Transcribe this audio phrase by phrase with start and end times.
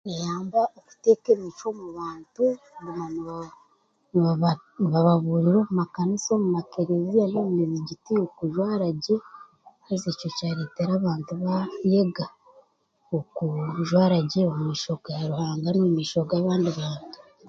[0.07, 2.43] N'eyamba okuteka emicwe omu bantu
[2.75, 3.05] kuguma
[4.79, 9.15] nibababuriira omu makaniisa, omu makereziya, n'omumizigiti okujwaara gye
[9.85, 12.25] haza eko kyaretera abantu bayega
[13.17, 17.17] okujwaara gye omu maisho ga'ruhanga n'omumaisho g'abandi bantu.